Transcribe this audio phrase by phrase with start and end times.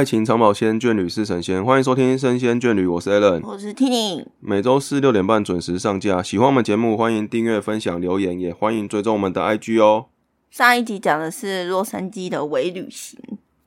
[0.00, 1.62] 爱情长保鲜，眷侣是神仙。
[1.62, 4.24] 欢迎收听《生鲜眷侣》，我是 Alan，我是 Tini。
[4.40, 6.22] 每周四六点半准时上架。
[6.22, 10.06] 喜欢我们节目，欢迎订阅、分享、留言，也欢迎追踪我们的 IG 哦。
[10.50, 13.20] 上一集讲的是洛杉矶的微旅行，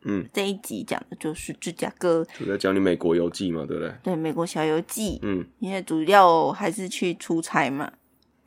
[0.06, 3.94] 嗯，这一集讲的就是芝加哥，就在讲你美国游记嘛，对不对？
[4.02, 5.20] 对，美国小游记。
[5.22, 7.92] 嗯，因为主要还是去出差嘛，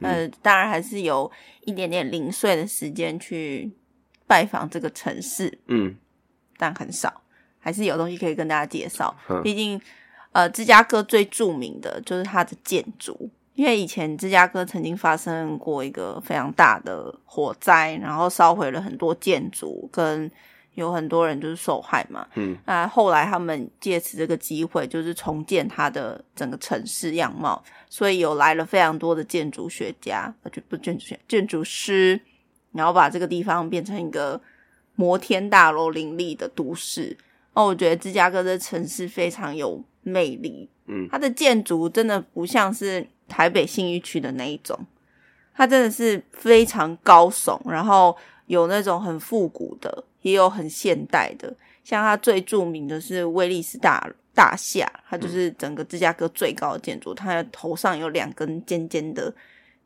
[0.01, 1.31] 呃，当然还是有
[1.65, 3.71] 一点点零碎的时间去
[4.27, 5.95] 拜访这个城市，嗯，
[6.57, 7.23] 但很少，
[7.67, 9.13] 还是有东西可以跟大家介绍。
[9.29, 9.81] 嗯毕竟，
[10.31, 20.31] 呃，芝加哥最著名的就是它的建筑，因为以前芝加哥曾经发生过一个非常大的火灾，然后烧毁了很多建筑，跟
[20.75, 22.25] 有很多人就是受害嘛。
[22.37, 27.61] 嗯，那后来他们借此这个机会，就是重建它的整个城市样貌，
[27.91, 32.21] 所以有来了非常多的建筑学家，呃，就不建筑学建筑师，
[32.71, 34.41] 然后把这个地方变成一个
[34.95, 37.17] 摩天大楼林立的都市。
[37.57, 40.69] 哦，我觉得芝加哥这城市非常有魅力。
[40.89, 44.79] 嗯它的建筑真的不像是台北信义区的那一种，
[45.55, 48.15] 它真的是非常高耸，然后
[48.47, 51.53] 有那种很复古的，也有很现代的。
[51.83, 59.35] 像它最著名的是威利斯大大厦，它就是整个芝加哥最高的建筑，它的头上有两根尖尖的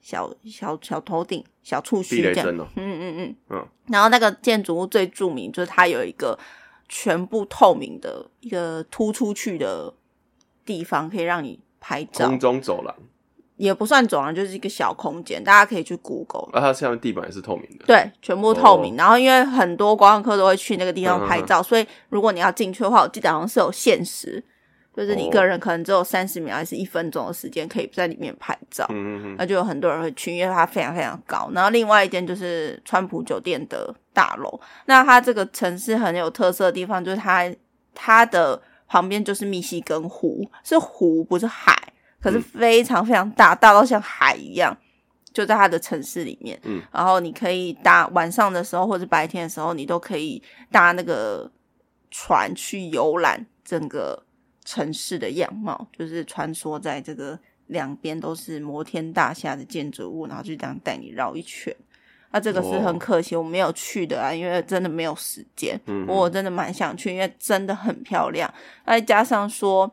[0.02, 2.48] 小小小头顶、小触须这样。
[2.50, 6.38] 嗯嗯嗯嗯然后那个建筑物最著名就是它有一个
[6.92, 9.94] 全部透明的一个突出去的
[10.66, 12.92] 地方，可以让你拍照空，中走廊，
[13.56, 16.50] 也不算走廊，就是一个小空间，大家可以去 Google。
[16.52, 17.84] 啊，它下面地板也是透明的。
[17.86, 18.94] 对，全部透明。
[18.94, 24.42] 哦然后因为很多观光客都会去那个地方拍嗯照，所以如果你要进去的话，我记得好像是有限时，
[24.96, 28.84] 就是你个人可能只有三十秒还是一分钟的时间可以在里面拍照。
[28.91, 31.50] 嗯嗯嗯，那就有很多人会去，因为它非常非常高。
[31.52, 34.60] 然后另外一间就是川普酒店的大楼。
[34.87, 37.50] 那它这个城市很有特色的地方，就是它
[37.94, 41.75] 它的旁边就是密西根湖，是湖不是海，
[42.20, 44.76] 可是嗯非常非常大，大到像海一样。
[45.32, 51.48] 就在它的城市里面，嗯，然后你可以搭晚上的时候或者白天的时候，你都可以搭那个
[52.10, 54.20] 船去游览整个
[54.70, 57.36] 城市的样貌，就是穿梭在这个
[57.66, 61.75] 两边都是摩天大厦的建筑物，然后就这样带你绕一圈。
[62.31, 65.76] 那这个是很可惜我没有去的啊，因为真的没有时间。
[65.86, 68.48] 嗯我真的蛮想去，因为真的很漂亮。
[68.86, 69.91] 再加上说，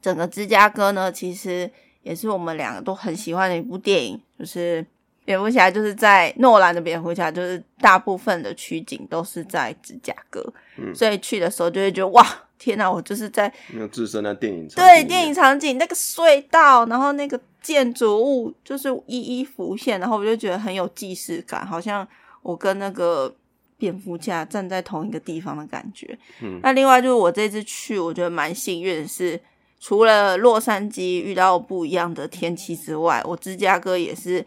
[0.00, 1.68] 整个芝加哥呢，其实
[2.02, 4.86] 也是我们两个都很喜欢的一部电影，就是
[5.24, 10.40] 蝙蝠侠，就是在诺兰的蝙蝠侠，就是大部分的取景都是在芝加哥，
[10.78, 12.24] 嗯所以去的时候就会觉得哇，
[12.60, 22.06] 天哪，我就是在没有置身在电影场景对电影场景那个隧道，然后那个建筑物就是一一浮现，然后我就觉得很有既视感，好像
[22.42, 23.34] 我跟那个
[23.78, 26.18] 蝙蝠侠站在同一个地方的感觉。
[26.42, 29.40] 嗯那另外就是我这次去，我觉得蛮幸运的是，
[29.80, 34.44] 除了洛杉矶遇到不一样的天气之外，我芝加哥也是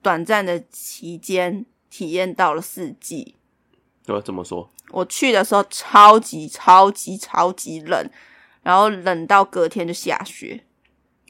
[0.00, 3.34] 短暂的期间体验到了四季。
[4.04, 4.68] 对，怎么说？
[4.90, 8.10] 我去的时候超级超级超级冷，
[8.62, 10.62] 然后冷到隔天就下雪。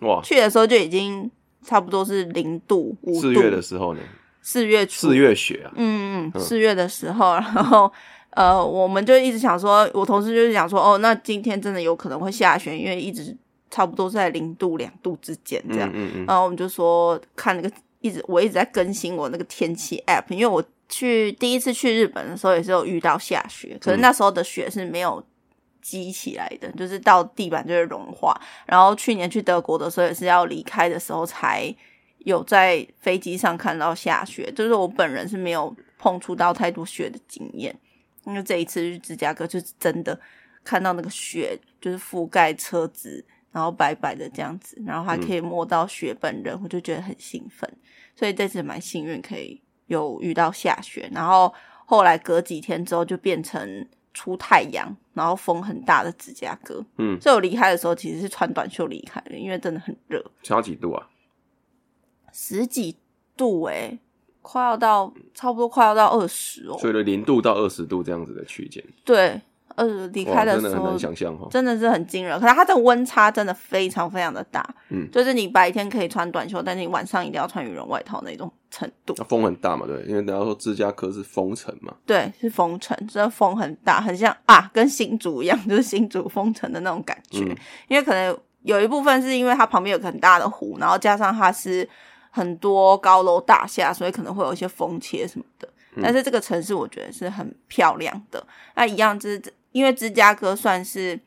[0.01, 1.31] 哇，去的时候就已经
[1.65, 4.01] 差不多是零度五度，四月的时候呢？
[4.41, 7.93] 四月初，四月雪啊，嗯嗯，嗯四月的时候，然后
[8.31, 13.37] 呃，我们就一直想说，我同事就是想说，哦，那今天真的有可能会下雪，因为一直
[13.71, 15.89] 差不多在零度两度之间这样。
[15.95, 20.61] 嗯嗯嗯，然后我们就说看那个一直我一直在更新我那个天气 app，因为我
[20.93, 25.25] 去第一次去日本的时候也是有遇到下雪，可是那时候的雪是没有
[25.81, 28.39] 积起来的，就是到地板就会融化。
[28.67, 31.75] 然后去年去德国的时候也是要离开的时候才
[32.19, 37.75] 有在飞机上看到下雪，就是我本人是没有碰触到太多雪的经验，
[38.27, 40.21] 因为这一次去芝加哥就是真的
[40.63, 43.25] 看到那个雪就是覆盖车子。
[43.55, 47.71] 然后白白的这样子，然后还可以摸到雪本人，我就觉得很兴奋。
[48.17, 51.09] 所以这次蛮幸运，可以有遇到下雪。
[51.13, 51.53] 然后
[51.87, 56.85] 后来隔几天之后就变成出太阳，然后风很大的芝加哥。
[56.99, 61.09] 嗯所以我离开的时候其实是穿短袖离开的，因为真的很热，差几度啊？
[62.33, 62.97] 十几
[63.37, 63.99] 度诶、
[64.41, 66.79] 快要到差不多快要到二十哦。
[66.79, 69.41] 所以零度到二十度这样子的区间，对，
[69.77, 71.49] 呃，离，开的时候真的很难想象哦。
[71.51, 72.39] 真的是很惊人。
[72.41, 79.15] 可是它的温差真的非常非常的大，嗯就是你白天可以穿短袖，但是你晚上一定要穿羽绒外套那种程度。
[79.19, 87.45] 那风很大嘛，对，因为大家说芝加哥是风城嘛，对，是风城，真的风很大，很像啊，跟新竹一样，就是新竹风城的那种感觉。
[87.45, 87.57] 嗯
[87.89, 91.89] 因为可能有一部分是因为它旁边有个很大的湖，然后加上它是
[92.31, 95.69] 很多高楼大厦，所以可能会有一些风切什么的。
[96.01, 98.43] 但是这个城市我觉得是很漂亮的。
[98.75, 99.43] 那一样就是
[99.73, 101.19] 因为芝加哥算是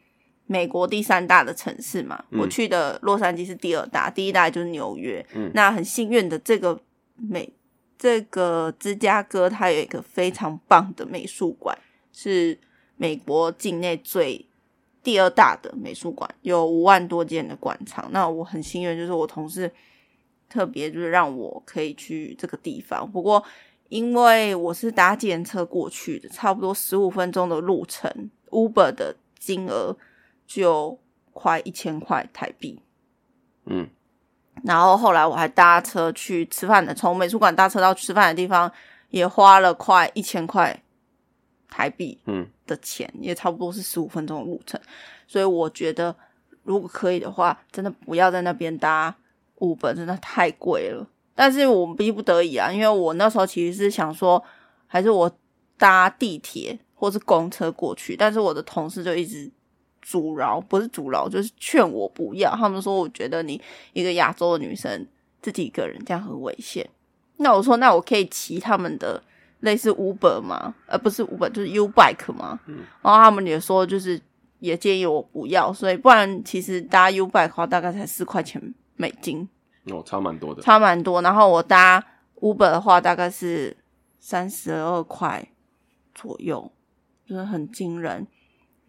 [0.47, 5.25] 美国第三大的城市嘛，嗯我去的洛杉矶是第二大，第一大就是纽约。
[5.33, 6.79] 嗯那很幸运的，这个
[7.15, 7.51] 美
[7.97, 11.77] 这个芝加哥它有一个非常棒的美术馆，
[12.13, 12.57] 是
[12.95, 14.45] 美国境内最
[15.01, 18.07] 第二大的美术馆，有五万多件的馆藏。
[18.11, 19.71] 那我很幸运，就是我同事
[20.47, 23.09] 特别就是让我可以去这个地方。
[23.11, 23.43] 不过
[23.89, 29.95] 因为我是搭计程车过去的，差不多十五分钟的路程，Uber 的金额
[30.45, 30.99] 就
[31.33, 32.81] 快一千块台币。
[33.65, 33.89] 嗯，
[34.63, 38.71] 然后后来我还搭车去吃饭的，从美术馆搭车到吃饭的地方
[39.09, 40.83] 也花了快一千块
[41.67, 44.79] 台币嗯的钱，也差不多是十五分钟的路程。
[45.27, 46.15] 所以我觉得，
[46.63, 49.15] 如果可以的话，真的不要在那边搭
[49.57, 51.07] Uber，真的太贵了。
[51.33, 54.41] 但是我们逼不得已啊，因为我那时候其实是想说，
[54.87, 55.29] 还是我
[55.77, 59.51] 搭地铁或是公车过去，但是我的同事就一直
[60.01, 62.55] 阻挠，不是阻挠，就是劝我不要。
[62.55, 63.61] 他们说，我觉得你
[63.93, 65.05] 一个亚洲的女生
[65.41, 66.89] 自己一个人这样很危险。
[67.37, 69.21] 那我说，那我可以骑他们的
[69.59, 70.73] 类似 Uber 吗？
[70.87, 72.59] 呃，不是 Uber，就是 U Bike 吗？
[73.01, 74.19] 然后他们也说，就是
[74.59, 79.49] 也建议我不要，所以不然其实搭 U Bike 的话，大概才四块钱美金，
[79.91, 80.61] 哦，差蛮多的。
[80.61, 81.21] 差蛮多。
[81.21, 82.01] 然后我搭
[82.39, 83.75] Uber 的话，大概是
[84.19, 85.45] 三十二块
[86.13, 86.71] 左右，
[87.27, 88.25] 就是很惊人。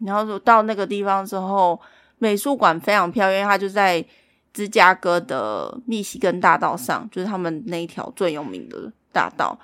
[0.01, 1.81] 然后说到那个地方之后，
[2.19, 4.05] 美术馆非常漂亮，因为它就在
[4.53, 9.59] 芝加哥的密西根大道上，就是他们那一条最有名的大道。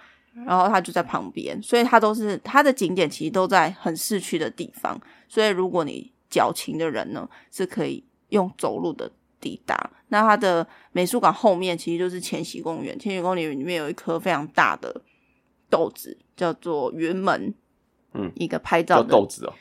[0.46, 4.98] 然后它就在旁边，所以它都是它的景点其实都在很市区的地方。
[5.28, 9.90] 所以如果你矫情的人呢，是可以用走路的抵达。
[10.08, 15.02] 那它的美术馆后面其实就是千禧公园，千禧公园里面有一棵非常大的
[15.68, 17.52] 豆子，叫做云门，
[18.14, 19.52] 嗯，一个拍照的叫豆子哦。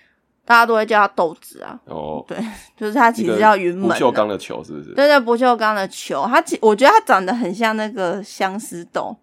[0.44, 2.38] 大家都会叫它豆子啊，哦，对
[2.76, 3.98] 就是它其实叫云门、不啊。
[3.98, 4.94] 锈钢的球是不是？
[4.96, 9.16] 对对，不锈钢的球，它其我觉得它长得很像那个相思豆，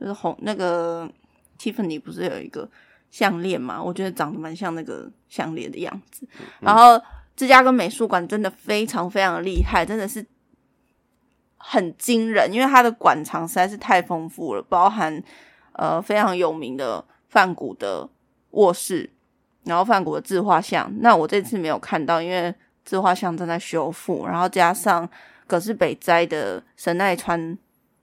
[0.00, 1.08] 就是红那个
[1.60, 2.68] Tiffany 不是有一个
[3.10, 3.80] 项链嘛？
[3.80, 6.26] 我觉得长得蛮像那个项链的样子。
[6.60, 7.00] 然后
[7.36, 10.24] 芝加哥美术馆真的非常非常厉害，真的是
[11.58, 15.22] 很惊人，因为它的馆藏实在是太丰富了，包含
[15.74, 18.08] 呃非常有名的梵谷的
[18.54, 19.08] 卧室，
[19.64, 20.92] 然后梵谷的自画像。
[21.00, 22.52] 那我这次没有看到，因为
[22.84, 25.08] 自画像正在修复，然后加上
[25.46, 27.56] 葛饰北斋的神奈川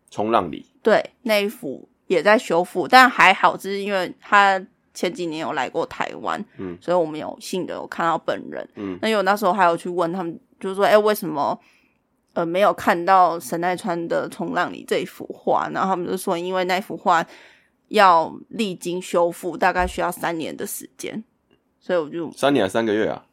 [0.09, 4.63] 冲浪里，对那一幅也在修复，但还好，只是因为他
[4.93, 11.57] 前几年有来过台湾，嗯，所以我们有幸的有看到本人，嗯，那因为我那时候还有去问他们，就是说，哎、为什么
[12.33, 15.69] 呃没有看到神奈川的冲浪里这一幅画？
[15.69, 17.25] 然后他们就说，因为那幅画
[17.91, 21.23] 要历经修复，大概需要三年的时间，
[21.79, 23.25] 所以我就三年还三个月啊？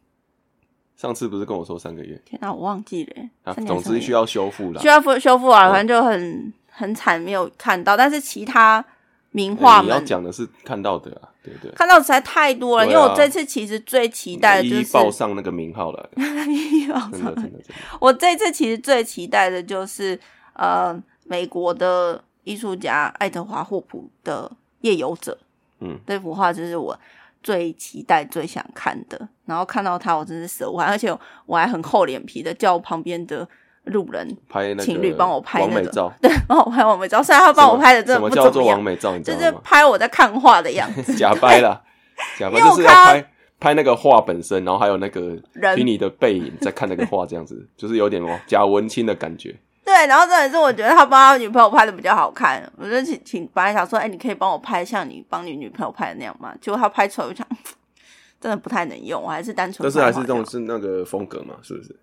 [0.96, 4.88] 上次不是跟我说三个月天哪，我忘记了总之需要修复啦需。
[4.88, 7.96] 要复修复啊，嗯反正就很很惨，没有看到。
[7.96, 8.84] 但是其他
[9.30, 11.70] 名哎你要、讲的是看到的啊，对不对？
[11.76, 17.74] 看到实在太多了，啊因为我这次其实最期待的就是报上那个名号了， 一报真上的真的真的。
[18.00, 20.18] 我这次其实最期待的就是
[20.54, 24.50] 呃，美国的艺术家爱德华霍普的
[24.80, 25.36] 《夜游者》。
[25.80, 26.98] 嗯，这幅画就是我
[27.42, 29.28] 最期待、最想看的。
[29.44, 31.14] 然后看到它，我真是舍不完，而且
[31.46, 33.46] 我还很厚脸皮的叫我旁边的
[33.84, 39.16] 路人拍那情侣帮我拍那个完美照， 对帮我拍完美照，虽然他帮我拍的真的什么叫做不怎么样，完美照？
[39.16, 39.52] 你知就是？
[39.62, 41.14] 拍我在看画的样子。
[41.14, 41.82] 假掰啦，
[42.38, 49.54] 假掰因为我就是要拍拍那个画本身，然后还有那个人听你的背影在看那个画，这样子就是有点哦假文青的感觉。
[49.88, 56.54] 对，然后真的是我觉得他帮他女朋友拍的比较好看，我就请请本来想说，哎、你可以帮我拍像你帮你女朋友拍的那样吗？
[56.60, 57.46] 结果他拍出来，我就想
[58.38, 61.96] 真的不太能用，我还是单纯但是还是这种是那个风格嘛，是不是？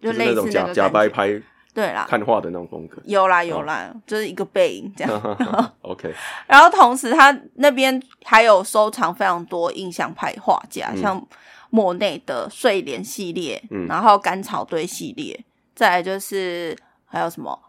[0.00, 1.42] 就是类似那种假假那个感觉掰拍
[1.74, 3.02] 对啦，看画的那种风格。
[3.06, 5.38] 有啦有啦，就是一个背影这样。
[5.82, 6.14] OK，
[6.46, 11.28] 然后同时他那边还有收藏非常多印象派画家，嗯像
[11.70, 15.44] 莫内的睡莲系列，嗯然后干草堆系列，
[15.74, 16.76] 再来就是
[17.12, 17.60] 还有什么，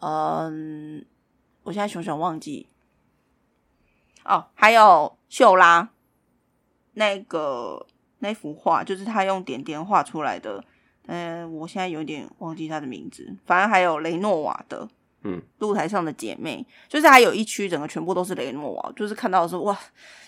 [0.00, 1.04] 嗯，
[1.64, 2.68] 我现在熊熊忘记。
[4.24, 5.90] 哦，还有秀拉
[6.92, 7.84] 那个
[8.20, 10.62] 那幅画，就是他用点点画出来的。
[11.06, 13.36] 嗯、我现在有点忘记他的名字。
[13.44, 14.88] 反正还有雷诺瓦的，
[15.24, 19.76] 嗯，露台上的姐妹，就是还有一区整个全部都是雷诺瓦，就是看到的时候哇，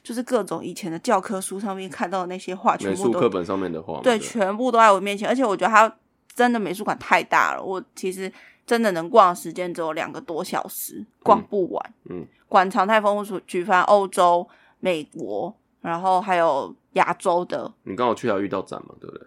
[0.02, 5.96] 就是各种以前的教科书上面看到的那些画，全美部都术课本上面的画嘛，对，不全部都在我面前，而且我觉得它
[6.34, 8.30] 真的美术馆太大了，我其实
[8.66, 11.94] 真的能逛的时间只有两个多小时，逛不完。
[12.10, 14.46] 嗯，馆藏太丰富，举凡欧洲、
[14.80, 19.26] 美国，然后还有亚洲的，你刚好去还遇到展嘛，对不对？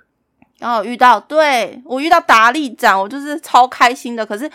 [0.59, 4.25] 然后遇到对我遇到达利展，我就是超开心的。
[4.25, 4.51] 可是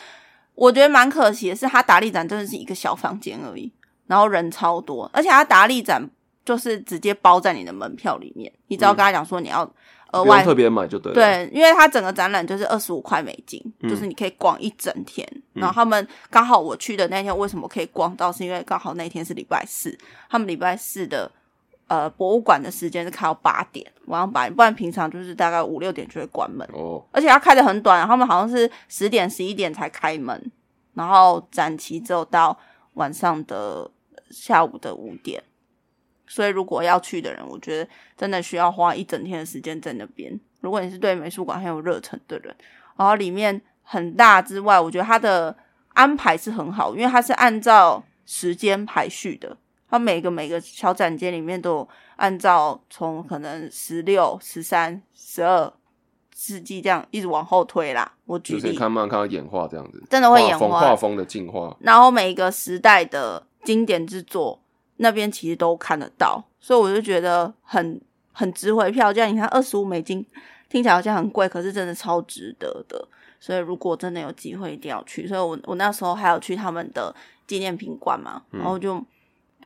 [0.55, 3.73] 我觉得蛮可惜的是，他达利展真的是一个小房间而已，
[4.07, 6.07] 然后人超多，而且他达利展
[6.45, 9.67] 就是直接包在你的门票里面，你只要跟他讲说你要
[10.15, 15.29] 额外、特别买就对了。，对，因为它整个展览就是二十五块美金，嗯就是你可以逛一整天。
[15.53, 18.31] 然后他们刚好我去的那天，为什么可以逛到？
[18.33, 19.97] 是因为刚好那天是礼拜四，
[20.31, 21.31] 他们礼拜四的
[21.87, 26.69] 呃博物馆的时间是开到八点，晚上八点，不然平常就是大概五六点就会关门。
[26.73, 30.51] 哦，而且它开的很短，他们好像是十点十一点才开门，
[30.95, 32.59] 然后展期只有到
[32.95, 33.91] 晚上的
[34.31, 35.43] 下午的五点。
[36.35, 40.37] 所以如果要去的人，我觉得真的需要花一整天的时间在那边。
[40.63, 42.53] 如果你是对美术馆很有热忱的人，
[42.97, 45.57] 然后里面很大之外，我觉得它的
[45.91, 49.57] 安排是很好，因为它是按照时间排序的。
[49.89, 55.73] 它每个每个小展间里面都有按照从可能十六、十三、十二
[56.35, 58.13] 世纪这样一直往后推啦。
[58.25, 61.77] 我举就是例，看慢慢看到演化这样子，真的会演化画风的进化。
[61.79, 64.61] 然后每一个时代的经典之作
[64.97, 68.01] 那边其实都看得到，所以我就觉得很
[68.33, 69.27] 很值回票价。
[69.27, 70.25] 你看二十五美金
[70.69, 73.09] 听起来好像很贵，可是真的超值得的。
[73.41, 75.27] 所以如果真的有机会，一定要去。
[75.27, 77.15] 所以我我那时候还有去他们的
[77.47, 79.05] 纪念品馆嘛，然后就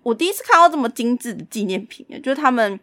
[0.03, 2.79] 我第一次看到这么精致的纪念品，就是他们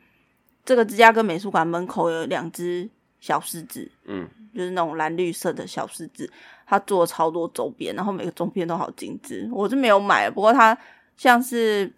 [0.64, 4.26] 这个芝加哥美术馆门口有两只小狮子，嗯，
[4.56, 6.32] 就是那种蓝绿色的小狮子，
[6.66, 9.50] 他做了超多周边，然后每个周边都好精致。
[9.52, 10.78] 我是没有买，不过它
[11.18, 11.92] 像是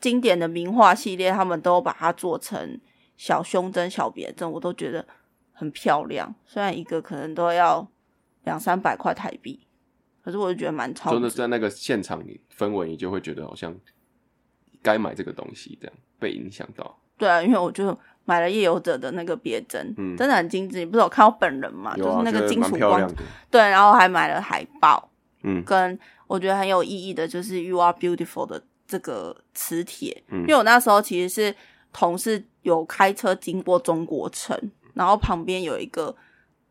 [0.00, 2.80] 经典的名画系列，他们都把它做成
[3.16, 5.04] 小胸针、小别针，我都觉得
[5.52, 6.34] 很漂亮。
[6.46, 7.86] 虽然一个可能都要
[8.44, 9.66] 两三百块台币，
[10.22, 11.16] 可是我就觉得蛮超值。
[11.16, 13.74] 真的在那个现场你氛围，你就会觉得好像
[14.82, 16.98] 该买这个东西，这样被影响到。
[17.16, 20.78] 对啊，因为我就买了夜游者的那个别针，嗯真的很精致。
[20.78, 21.90] 你不是有看到本人嘛？
[21.90, 23.12] 啊，就是那个金属光。
[23.50, 25.10] 对，然后还买了海报，
[25.42, 31.54] 嗯跟我觉得很有意义的就是 “You are beautiful” 的这个磁铁，嗯因为我那时候其实是
[31.92, 34.58] 同事有开车经过中国城，
[34.94, 36.16] 然后旁边有一个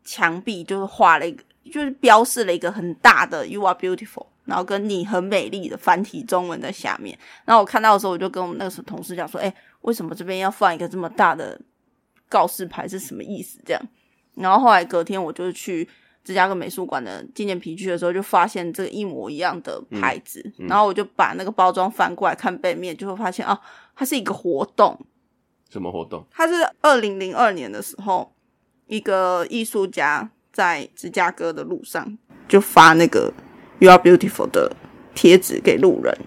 [0.04, 7.18] 墙壁，就是画了一个，就是标示了一个很大的 “You are beautiful”，然后跟你很美丽的繁体中文在下面。
[7.46, 11.60] 然后我看到的时候，我就跟我们那个时候同事讲说：“哎、为什么这边要放一个这么大的
[12.28, 12.88] 告示牌？
[12.88, 13.82] 是什么意思？”这样。
[14.36, 15.88] 然后后来隔天我就去
[16.28, 23.58] 芝加哥美术馆的纪念皮具的时候，就发现这个一模一样的牌子，然后我就把那个包装翻过来看背面，就会发现啊，
[23.96, 25.00] 它是一个活动，
[25.72, 26.26] 什么活动？
[26.30, 28.34] 它是二零零二年的时候，
[28.88, 32.18] 一个艺术家在芝加哥的路上
[32.50, 33.32] 就发那个
[33.80, 34.76] “You are beautiful” 的
[35.16, 36.18] 贴纸给路人。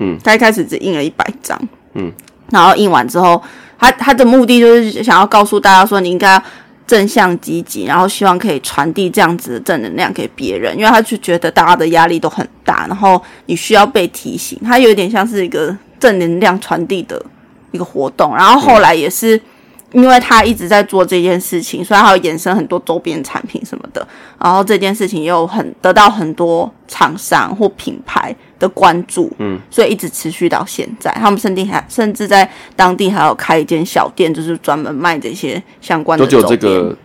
[0.00, 1.58] 嗯，他一开始只印了一百张。
[1.94, 2.12] 嗯，
[2.50, 3.42] 然后印完之后，
[3.78, 6.42] 他他的目的就是想要告诉大家说，你应该要
[6.86, 17.20] 正向积极，然后希望可以传递这样子的正能量给别人，因为他就觉得大家的压力都很大，然后你需要被提醒，他有点像是一个正能量传递的
[17.72, 18.34] 一个活动。
[18.36, 19.40] 然后后来也是
[19.92, 24.06] 因为他一直在做这件事情，所以他有衍生很多周边产品什么的。
[24.38, 31.10] 然后这件事情也有很得到很多厂商或品牌的关注，嗯，所以一直持续到现在。
[31.12, 36.56] 他们甚至还甚至在当地还有开一间小店，就是专门卖这些相关的就只有。
[36.56, 36.96] 这个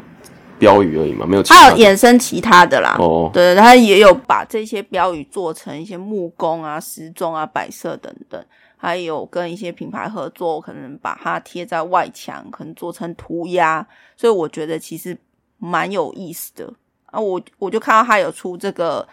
[0.59, 1.75] 标语而已嘛，没有其他的。
[1.75, 8.39] 衍生其他的啦，哦，对，他也有把这些标语做成一些木工啊、时钟啊、摆设等等，
[8.77, 13.83] 还有跟一些品牌合作，可能把它贴在外墙，可能做成涂鸦，
[14.15, 15.17] 所以我觉得其实
[15.57, 16.71] 蛮有意思的
[17.07, 17.19] 啊。
[17.19, 19.07] 我我就看到他有出这个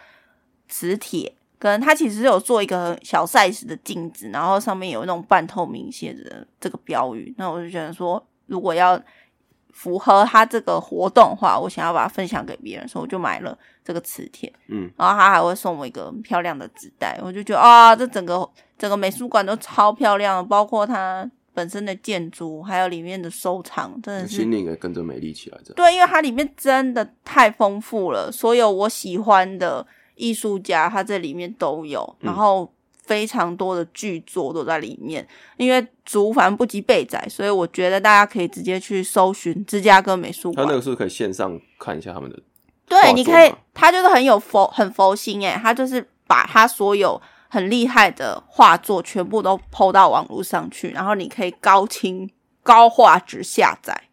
[0.67, 8.99] 磁铁，跟它其实有做一个小 size 的镜子，然后上面有那种半透明写着这个标语，那我就觉得说，如果要
[9.71, 14.51] 符合它这个活动的话，我想要把它分享给别人，所以我就买了这个磁铁。
[14.67, 25.73] 嗯，然后他还会送我一个很漂亮的纸袋，我就觉得啊，这整个整个美术馆都超漂亮，包括它本身的建筑，还有里面的收藏，真的是心灵也跟着美丽起来，这。
[25.73, 29.85] 对，因为它里面真的太丰富了，所有我喜欢的
[30.19, 32.71] 艺术家，他这里面都有，然后
[33.03, 35.27] 非常多的剧作都在里面。
[35.57, 40.67] 因为竹凡不及备载，所以我觉得大家可以直接去搜寻芝加哥美术馆。
[40.67, 42.37] 他那个是可以线上看一下他们的，
[42.85, 52.29] 对，你可以他就是很有佛，很佛心诶，他就是把他所有很厉害的画作全部都抛到网络上去，然后你可以高清
[52.61, 54.08] 高画质下载。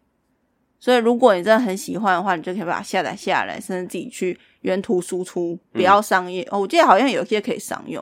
[0.87, 6.47] 所以，如果你真的很喜欢的话，你就可以把它下载下来，甚至自己去原图输出，不要商业。
[6.49, 8.01] 哦，我记得好像有些可以商用，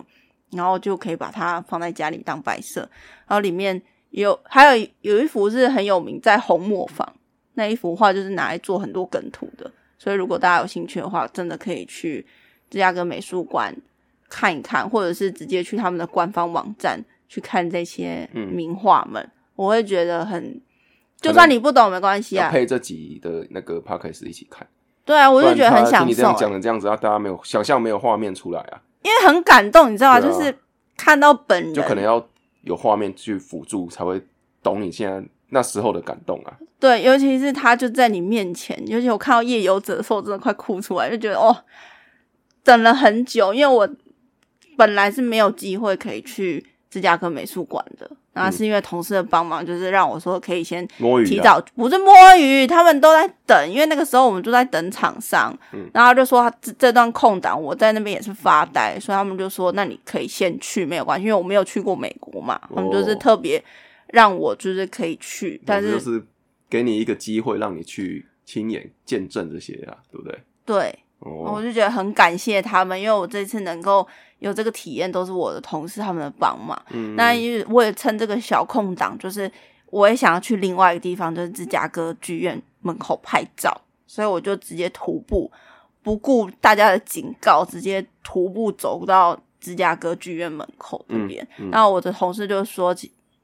[0.51, 2.81] 然后就可以把它放在家里当摆设。
[3.27, 7.11] 然后里面有还有有一幅是很有名，在红磨坊
[7.55, 12.23] 那一幅画就是拿来做很多梗图的，所以如果大家有兴趣的话，真的可以去
[12.69, 13.75] 芝加哥美术馆
[14.29, 20.61] 看一看，或者是直接去他们的官方网站去看这些名画们，我会觉得很，
[21.22, 24.67] 就算你不懂没关系啊，配这集的那个 podcast 一起看。
[25.03, 26.07] 对啊，我就觉得很享受。
[26.07, 28.81] 你这样讲的这样子，让大家没有想象，没有画面出来啊。
[29.03, 30.19] 因为很感动，你知道吗？
[30.19, 30.55] 就是
[30.98, 32.27] 看到本人，就可能要
[32.63, 34.19] 有画面去辅助，才会
[34.63, 36.57] 懂你现在那时候的感动啊。
[36.79, 41.55] 对，尤其是他就在你面前，尤其我看到夜游者的时候，真的快哭出来，就觉得哦，
[42.63, 43.88] 等了很久，因为我
[44.75, 48.09] 本来是没有机会可以去芝加哥美术馆的。
[48.31, 50.85] 然后是因为同事的帮忙，就是让我说可以先
[51.25, 55.57] 提早，不是摸鱼，他们都在等，因为那个时候我们都在等厂商，
[55.93, 63.63] 然后就说这这段空档我在那边也是发呆，所以他们就说那你可以先去没有关系，因为我没有去过美国嘛，他们就是特别
[64.07, 66.21] 让我就是可以去，但是就是
[66.69, 70.37] 给你一个机会让你去亲眼见证这些啊，对不对？
[70.65, 74.08] 对，我就觉得很感谢他们，因为我这次能够。
[74.39, 76.79] 有这个体验都是我的同事他们的帮忙。
[76.89, 79.50] 嗯，那因为我也趁这个小空档，就是
[79.88, 85.50] 我也想要去另外一个地方，就是芝加哥剧院门口拍照，所以我就直接徒步，
[86.03, 91.48] 不顾大家的警告，直接徒步走到芝加哥剧院门口这边。
[91.72, 92.94] 然后我的同事就说。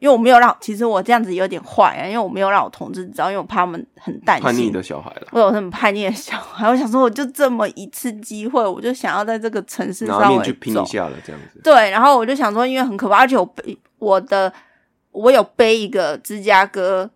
[0.02, 4.44] 因为我没有让，其实我这样子有点坏啊，因为我没有让我同志知道，因为我怕他们很担心。
[4.44, 11.62] 叛逆的小孩了，我有那么叛逆的小孩，我想说，我就这么一次机会，我就想要在这个城市上面去拼一下了，这样子。
[11.64, 14.52] 对，然后我就想说，因为很可怕，而且我背我的，
[15.12, 17.08] 我有背一个芝加哥。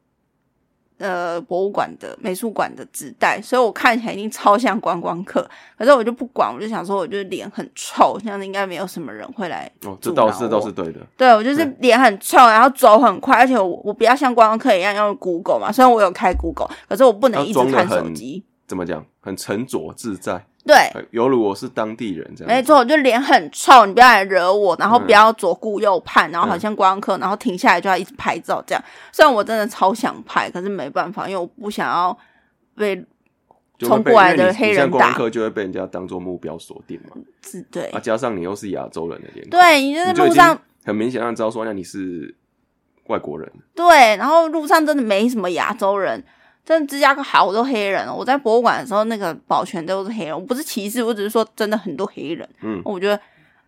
[0.98, 5.46] 呃，博物馆的美术馆的纸袋，所以我看起来一定超像观光客。
[5.78, 9.70] 可是我就不管，我就想说，我就脸很臭，这样子应该没有什么人会来。
[9.86, 11.01] 哦，这倒是倒是对的。
[11.18, 15.72] 对，我就是脸很臭，然后走很快，而且我我不要像观光客一样用 Google 嘛。
[15.72, 18.46] 虽然我有开 Google，可是我不能一直看手机。
[18.66, 19.05] 怎么讲？
[19.20, 20.46] 很沉着自在。
[20.66, 20.75] 对，
[21.12, 22.51] 犹如我是当地人这样。
[22.51, 28.84] 没错，就脸很臭，你不要来惹我，然后不要左顾右盼，然后好像观光客，然后停下来就要一直拍照这样。
[29.12, 32.18] 虽然我真的超想拍，可是没办法，因为我不想要
[32.75, 33.06] 被
[33.78, 35.14] 冲过来的黑人打。
[35.14, 37.16] 客就会被人家当做目标锁定嘛。
[37.44, 37.84] 是，对。
[37.90, 42.36] 啊，加上你又是亚洲人的脸，对，你在路上很明显让知道说那你是
[43.06, 43.51] 外国人。
[43.75, 46.24] 对，然后路上真的没什么亚洲人。
[46.66, 48.16] 真的芝加哥好多黑人哦！
[48.18, 50.34] 我在博物馆的时候，那个保全都是黑人。
[50.34, 52.50] 我不是歧视，我只是说真的很多黑人。
[52.62, 53.20] 嗯，我觉得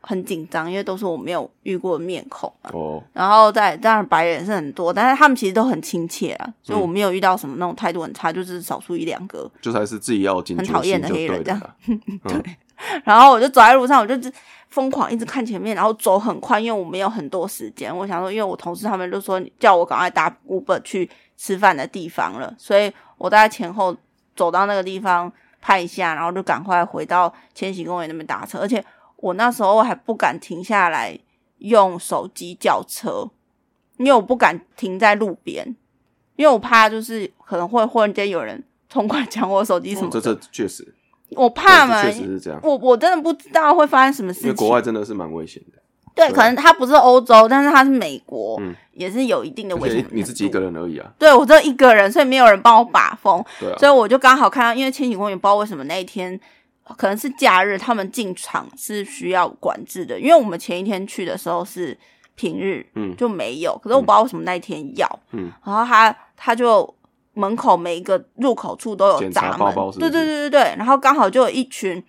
[0.01, 3.03] 很紧张，因为都是我没有遇过的面孔哦。
[3.13, 11.61] 然后在当然白人是很多，但是他们其实都很亲切啊，所以我没有遇到什么那种态度很差，就是少数一两个，就还是自己要很讨厌的黑人这样。
[12.27, 12.57] 对。
[13.03, 14.31] 然后我就走在路上，我就
[14.69, 17.95] 疯狂一直看前面，然后走很快，因为我没有很多时间。
[17.95, 21.09] 我想说，因为我同事他们就说叫我赶快搭 Uber 去。
[21.39, 23.95] 吃饭的地方了，所以我大概前后
[24.35, 28.57] 走到那个地方拍一下，然后就赶快回到千禧公园那边打车。
[28.57, 28.83] 而且
[29.17, 31.15] 我那时候还不敢停下来
[31.59, 33.29] 用手机叫车，
[33.97, 35.75] 因为我不敢停在路边，
[36.37, 40.09] 因为我怕就是可能会忽然间有人冲过 来抢我手机什么。
[40.11, 40.95] 这这确实，
[41.31, 42.59] 我怕嘛，确实是这样。
[42.63, 44.49] 我我真的不知道会发生什么事情。
[44.49, 45.79] 因为国外真的是蛮危险的。
[46.15, 48.59] 对，可能他不是欧洲，但是他是美国，
[48.93, 50.03] 也是有一定的危险。
[50.09, 51.11] 你自己一个人而已啊？
[51.19, 53.43] 对，我只有一个人，所以没有人帮我把风。
[53.59, 56.39] 对，所以我就刚好看到，因为千禧公园不知道为什么那一天
[56.97, 60.19] 可能是假日，他们进场是需要管制的。
[60.19, 61.95] 因为我们前一天去的时候是
[62.33, 63.79] 平日，嗯，就没有。
[63.83, 66.91] 可是我不知道为什么那一天要，嗯，然后他他就
[67.37, 72.03] 门口每一个入口处都有闸门，对对对对对，然后刚好就有一群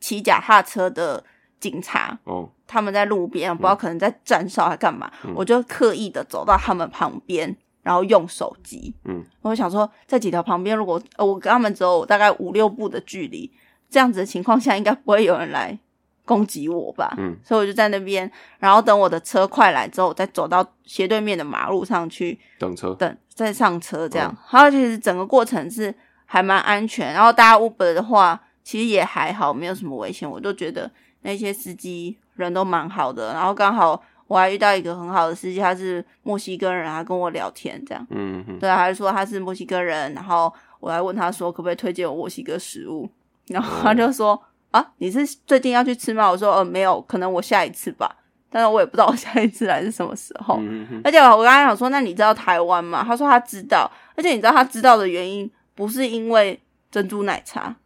[0.00, 1.24] 骑脚踏车的
[1.58, 2.50] 警察，哦。
[2.68, 8.92] 他们在路边，不知道可能在站哨还干嘛，我就刻意的走到他们旁边，然后用手机。
[9.04, 13.48] 嗯，我想说，在几条旁边，如果我跟他们只有大概五六步的距离，
[13.88, 15.78] 这样子的情况下，应该不会有人来
[16.26, 17.14] 攻击我吧？
[17.16, 24.36] 嗯，所以我就在那边，然后等我的车快来之后，再走到斜对面的马路上去等车，等再上车这样。
[24.50, 25.94] 然后其实整个过程是
[26.26, 30.30] 还蛮安全，然后搭 Uber 的话，其实也还好，没有什么危险。
[30.30, 30.90] 我都觉得
[31.22, 32.18] 那些司机。
[32.36, 43.08] 人都蛮好的，然后刚好我还遇到一个很好的司机，他是墨西哥人，他跟我聊天这样，嗯，对，还是说他是墨西哥人，然后我还问他说可不可以推荐我墨西哥食物，
[43.46, 44.38] 然后他就说
[44.76, 46.30] 啊，你是最近要去吃吗？
[46.30, 48.14] 我说呃没有，可能我下一次吧，
[48.50, 50.60] 但是我也不知道我下一次来是什么时候，
[51.02, 53.02] 而且我刚才想说，那你知道台湾吗？
[53.06, 56.60] 他说他知道，而且你知道他知道的原因不是因为
[56.90, 57.76] 珍珠奶茶，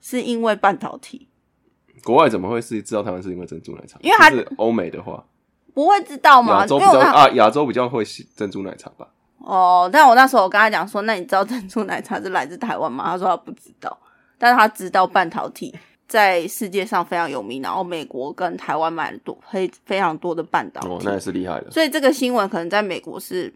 [0.00, 1.28] 是因为半导体。
[2.04, 3.98] 国外怎么会是知道台湾是因为珍珠奶茶？
[4.02, 5.24] 因为他是欧美的话，
[5.72, 6.60] 不会知道吗？
[6.60, 8.04] 亚洲啊，亚洲比较会
[8.36, 9.08] 珍珠奶茶吧？
[9.38, 13.04] 哦，但我那时候我跟他讲说，那你知道珍珠奶茶是来自台湾吗？
[13.06, 13.96] 他说他不知道，
[14.38, 15.74] 但是他知道半导体
[16.12, 23.50] 在世界上非常有名，然后美国跟台湾买了多非非常多的半导哦，体，那也是厉害的，所以这个新闻可能在美国是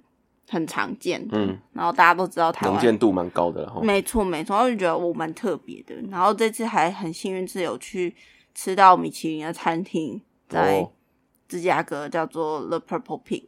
[0.48, 2.74] 很常见的，嗯，然后大家都知道台湾。
[2.74, 3.82] 能见度蛮高的了哈。
[3.82, 5.94] 没错没错，我就觉得我蛮特别的。
[6.10, 8.16] 然后这次还很幸运是有去
[8.54, 10.90] 吃到米其林的餐厅，在哦
[11.46, 13.44] 芝加哥叫做 The Purple Pig，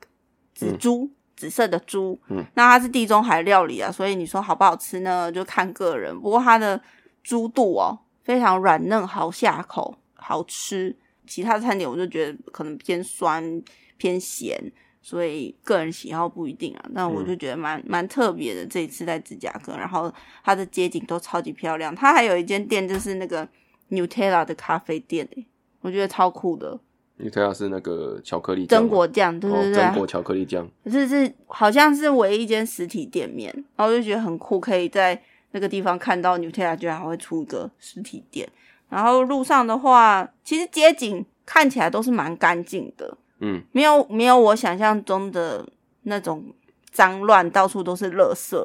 [0.54, 2.20] 紫猪，紫色的猪。
[2.28, 5.32] 嗯，那它是地中海料理啊，所以你说好不好吃呢？
[5.32, 6.14] 就看个人。
[6.20, 6.78] 不过它的
[7.22, 10.94] 猪肚哦，非常软嫩，好下口，好吃。
[11.26, 13.62] 其他餐点我就觉得可能偏酸
[13.96, 16.84] 偏咸，所以个人喜好不一定啊。
[16.94, 18.66] 但我就觉得蛮蛮特别的。
[18.66, 20.12] 这一次在芝加哥，然后
[20.44, 21.94] 它的街景都超级漂亮。
[21.94, 23.48] 它还有一间店就是那个
[23.88, 25.46] Nutella 的咖啡店、欸，
[25.80, 26.78] 我觉得超酷的。
[27.18, 35.20] Nutella 是那个巧克力酱榛果酱，对哦对对，榛果巧克力酱，可是是好像是唯一一间实体店面，然后我就觉得很酷，可以在
[35.52, 38.48] 那个地方看到 Nutella 居然还会出一个实体店。
[38.88, 45.66] 然后路上的话，其实街景看起来都是蛮干净的，嗯，没有没有我想象中的
[46.04, 46.42] 那种
[46.90, 48.56] 脏乱，到处都是垃圾。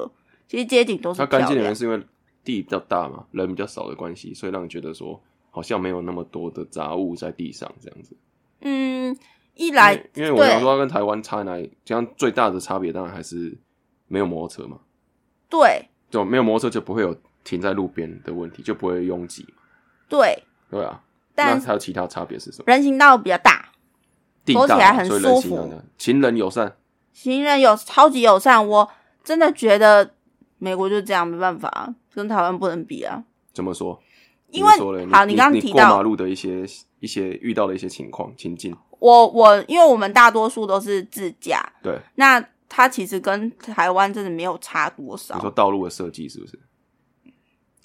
[0.48, 1.98] 其实街景都是它干净的原因，是因为
[2.42, 5.20] 地比较大嘛，人比较少的关系，所以让你觉得说
[5.50, 8.16] 好像没有那么多的杂物在地上这样子。
[8.60, 9.14] 嗯，
[9.54, 13.56] 一来因为我对想说它跟台湾差在哪里，这样最大的差别当然还是
[14.08, 14.78] 没有摩托车嘛，
[15.50, 19.62] 对就没有摩托车就不会有停在路边的问题，就不会拥挤嘛，
[20.08, 21.02] 对，对啊。
[21.34, 22.64] 但那还有其他差别是什么？
[22.68, 23.70] 人行道比较大，
[24.44, 26.76] 地，走起来很舒服行人友善，
[27.12, 28.88] 行人有超级友善，我
[29.24, 30.14] 真的觉得
[30.58, 33.24] 美国就这样，没办法，跟台湾不能比啊。
[33.52, 34.00] 怎么说？
[34.50, 34.70] 因为
[35.10, 36.64] 好，你刚刚提到过马路的一些
[37.00, 42.40] 一些遇到的一些情况情境，我我，因为我们大多数都是自驾，对，那
[42.76, 45.48] 它其实跟台湾真的没有差多少你说。
[45.48, 46.58] 道路的设计是不是？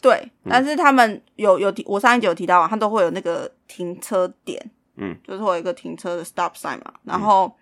[0.01, 4.59] 对，但是他们有有提，我上一集有提到啊，它都会有那个停车点，
[4.95, 6.91] 嗯，就是会有一个停车的 stop sign 嘛。
[7.03, 7.55] 然后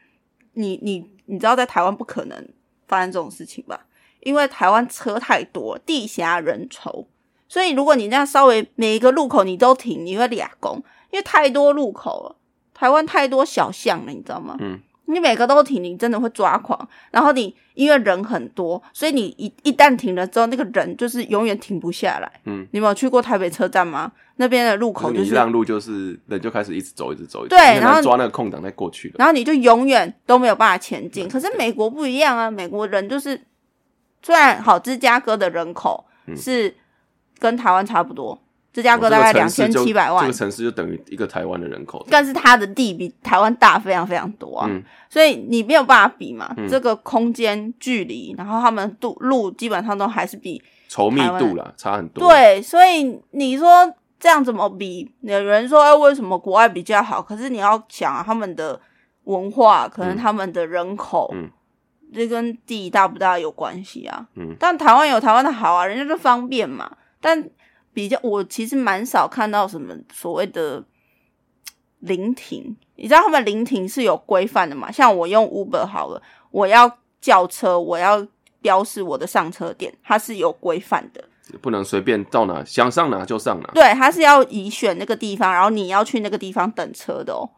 [0.54, 2.50] 你你你知道在台湾不可能
[2.88, 3.86] 发生这种事情吧？
[4.22, 7.08] 因为台湾车太多，地狭人稠，
[7.50, 10.78] 所以如果你这样稍微每一个路口你都停，你会俩公，
[11.12, 12.38] 因为太多路口了，
[12.74, 14.56] 台湾太多小巷了，你知道吗？
[14.62, 16.88] 嗯，你每个都停，你真的会抓狂。
[17.12, 22.32] 然后你因为人很多，所以你一一旦停了之后，那个人就是永远停不下来。
[22.46, 24.12] 嗯，你有没有去过台北车站吗？
[24.36, 29.16] 那边的路口就是，你一让路就是人就开始一直走，一直走，一直走对然后你抓那个空档再过去了。
[29.18, 31.28] 然后你就永远都没有办法前进。
[31.28, 33.42] 可是美国不一样啊，美国人就是
[34.22, 36.76] 虽然好，芝加哥的人口是
[37.40, 38.40] 跟台湾差不多，
[38.74, 42.06] 芝加哥大概两千七百万这个，城市就等于一个台湾的人口。
[42.10, 46.54] 但是它的地比台湾大非常非常多啊，嗯所以你没有办法比嘛。
[46.70, 55.10] 这个空间距离，然后他们路路基本上都还是比稠密度啦，差很多。，对，所以你说这样怎么比？
[55.22, 57.22] 有人说，哎，为什么国外比较好？
[57.22, 58.80] 可是你要想啊，他们的
[59.24, 61.50] 文化，可能他们的人口，嗯
[62.14, 64.28] 这跟地大不大有关系啊。
[64.36, 66.90] 嗯，但台湾有台湾的好啊，人家就方便嘛。
[67.20, 67.44] 但
[67.98, 70.84] 比较，我其实蛮少看到什么所谓的
[72.02, 72.78] 临停。
[72.96, 74.92] 你知道他们临停是有规范的嘛？
[74.92, 78.24] 像我用 Uber 好了，我要叫车，我要
[78.62, 81.24] 标示我的上车点，它是有规范的。
[81.60, 83.72] 不能随便到哪想上哪就上哪。
[83.74, 87.50] 对，它是要以选那个地方，然后你要去那个地方等车的哦，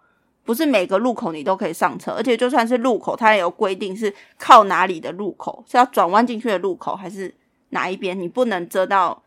[0.46, 7.36] 不是每个路口你都可以上车，而且就算是路口，它也有规定是靠哪里的路口，是要转弯进去的路口，还是
[7.72, 9.22] 哪一边，你不能遮到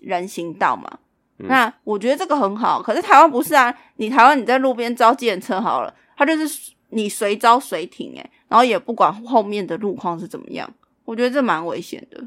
[0.00, 0.98] 人行道嘛？
[1.42, 10.70] 那我觉得这个很好，可是台湾不是啊，你台湾你在路边招计程车好了，它就是你随招随停，诶，然后也不管后面的路况是怎么样，
[11.06, 12.22] 我觉得这蛮危险的。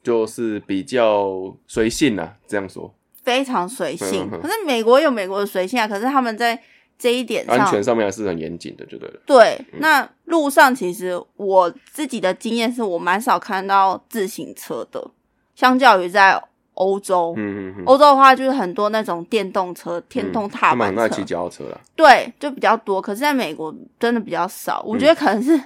[0.00, 4.30] 就是比较随性啊，这样说，非常随性嗯。
[4.30, 6.62] 嗯嗯可是美国有美国的随性啊，可是他们在
[6.96, 9.20] 这一点上，安全上面还是很严谨的，就对了。
[9.26, 15.10] 对，那路上其实我自己的经验是我蛮少看到自行车的，
[15.56, 16.40] 相较于在
[16.78, 17.34] 欧洲。
[17.36, 21.78] 嗯嗯嗯，欧洲的话，就是很多那种电动车、电动踏板车，骑脚踏车啦。
[21.94, 23.00] 对，就比较多。
[23.00, 25.60] 可是在美国真的比较少，我觉得可能是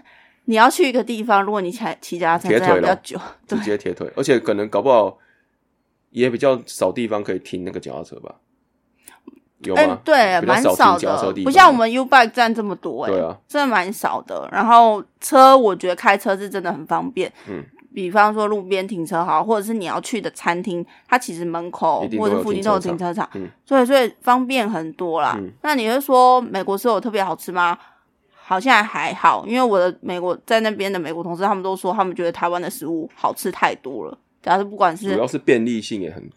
[0.47, 5.19] 你要去一个地方，如果你骑骑脚踏车，铁真的腿咯比较久， 直接铁腿，而且可能搞不好
[6.11, 8.35] 也比较少地方可以停那个脚踏车吧？
[9.65, 14.49] 有嗯吗？，对，蛮少的，不像我们 U Bike 站这么多、欸，对啊，真的蛮少的。
[14.51, 17.63] 然后车，我觉得开车是真的很方便，嗯，
[17.95, 25.35] 比方说路边停车好，或者是你要去的餐厅，它其实门口或者附近都有停车场，嗯所以所以方便很多啦。
[25.39, 27.79] 嗯那你会说美国是有特别好吃吗？
[28.45, 34.19] 好像还好，因为我的美国在那边的美国同事，他们都说他们觉得台湾的食物好吃太多了。
[34.43, 36.29] 假如不管是主要是便利性也很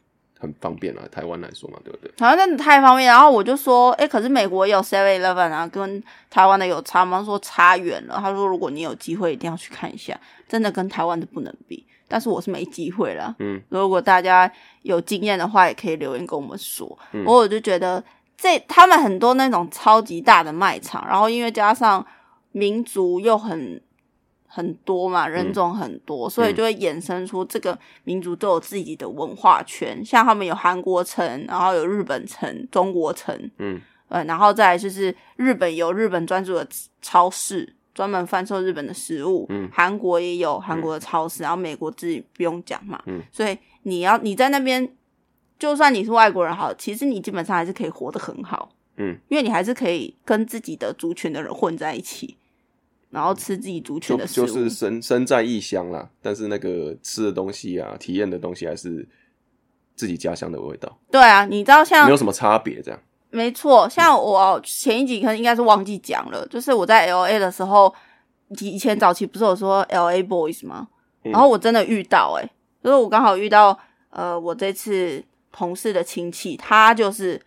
[0.45, 2.11] 很方便啊，台湾来说嘛，对不对？
[2.17, 7.19] 台湾真的太方便，然后我就说，哎、可是美国也有 Seven Eleven 啊，跟台湾的有差吗？
[7.19, 8.17] 他说差远了。
[8.21, 11.85] 他说如果你有机会，一定要去看一下，真的跟台湾的不能比。
[12.07, 13.35] 但是我是没机会了。
[13.39, 14.49] 嗯，如果大家
[14.83, 16.97] 有经验的话，也可以留言跟我们说。
[17.13, 18.03] 嗯我我就觉得
[18.37, 22.05] 这他们很多那种超级大的卖场，然后因为加上
[22.51, 23.81] 民族又很
[24.55, 30.01] 很多嘛，人种很多，所以就会衍生出这个民族都有自己的文化圈。
[30.05, 36.65] 像他们有韩国城，然后有日本城、中国城，嗯，呃，然后再来就是日本有日本专属的
[37.01, 39.45] 超市，专门贩售日本的食物。
[39.49, 43.03] 嗯韩国也有韩国的超市，然后美国自己不用讲嘛。
[43.07, 44.89] 嗯，所以你要你在那边，
[45.59, 48.69] 就算你是外国人好，其实你基本上还是可以活得很好。
[48.95, 52.37] 嗯，因为你还是可以跟自己的族群的人混在一起，
[53.15, 54.45] 然后吃自己族群就的食物。
[54.45, 59.07] 就是身身在异乡啦，但是那个吃的东西啊，体验的东西还是
[59.95, 62.81] 自己家乡的味道，对啊，你知道像没有什么差别。
[62.81, 62.99] 这样，
[63.29, 67.93] 没错，像我前一集可能应该是忘记讲了，就是我在 L A 的时候，
[68.59, 70.89] 以以前早期不是有说 L A Boys 吗？
[71.23, 72.51] 嗯然后我真的遇到、欸，诶
[72.83, 73.75] 就是我刚好遇到，
[74.09, 77.41] 呃，我这次同事的亲戚，他就是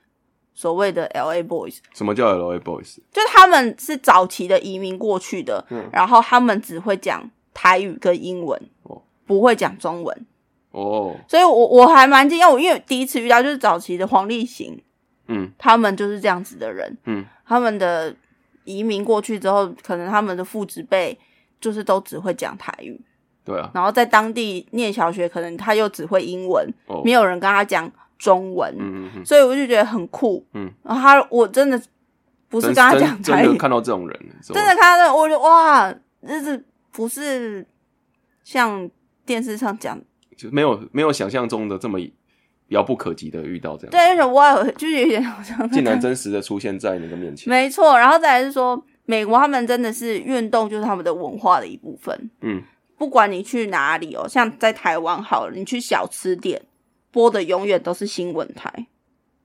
[0.58, 2.96] 所谓的 L A Boys，什么叫 L A Boys？
[3.12, 5.88] 就他们是早期的移民过去的，嗯。
[5.92, 9.00] 然后他们只会讲台语跟英文，哦。
[9.24, 10.26] 不会讲中文，
[10.72, 14.82] 哦，所以我我还蛮惊讶，我因为第一次遇到就是早期的黄立行，
[15.28, 15.48] 嗯。
[15.56, 18.12] 他们就是这样子的人，嗯，他们的
[18.64, 21.16] 移民过去之后，可能他们的父执辈
[21.60, 23.00] 就是都只会讲台语，
[23.44, 30.44] 对啊，然后在当地念小学，可能他又只会英文，哦，没有人跟他讲中文，嗯所以我就觉得很酷。
[30.52, 31.80] 嗯，然后他我真的
[32.48, 35.94] 不是真跟他讲台语，真的看到这种人，真的看到，我就哇，
[36.26, 37.66] 这是不是
[38.42, 38.90] 像
[39.24, 39.98] 电视上讲？
[40.36, 41.98] 就没有没有想象中的这么
[42.68, 47.48] 遥不可及的遇到这样，对，而且我就是有点好像竟然真实的出现在你的面前。
[47.48, 52.30] 没错，然后再来是说，美国他们真的是运动就是他们的文化的一部分。
[52.42, 52.62] 嗯，
[52.96, 56.60] 不管你去哪里哦，像在台湾好了，你去小吃店
[57.10, 58.86] 播的永远都是新闻台，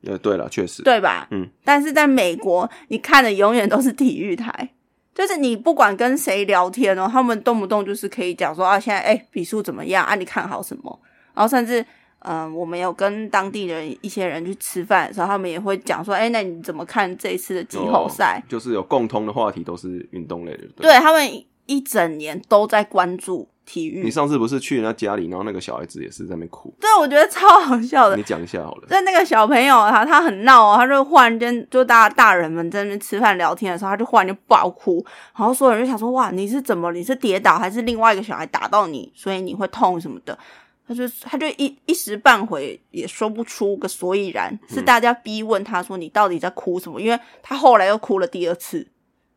[0.05, 1.27] 呃，对了，确实，对吧？
[1.31, 1.49] 嗯。
[1.63, 4.69] 但是在美国，你看的永远都是体育台，
[5.15, 10.15] 就是你不管跟谁聊天哦，他们动不动就是可以讲说啊，现在哎比数怎么样啊？
[10.15, 10.99] 你看好什么？
[11.33, 11.81] 然后甚至
[12.19, 18.41] 嗯、呃我们有跟当地人一些人去吃饭的时候，他们也会讲说，哎，那你怎么看这一次的季后赛？
[18.43, 20.67] 哦就是有共通的话题，都是运动类的。
[20.75, 24.11] 对，对他们一整年都在关注体育你。
[24.11, 28.23] 上次不是去人家家里，然后那个小孩子也是在那边哭，对，我觉得超好笑的你。
[28.23, 28.87] 讲一下好了。
[28.87, 35.05] 在那个小朋友他他很闹哦，他就忽然间就大家大人们在那边吃饭聊天的时候，他就忽然就爆哭，
[35.37, 40.37] 然后所有人就想说哇你是怎么你是跌倒还是另外一个小孩打到你，所以你会痛什么的。
[40.85, 46.99] 他就他就一一时半会也说不出个所以然，是大家逼问他说你到底在哭什么？
[46.99, 48.85] 因为他后来又哭了第二次，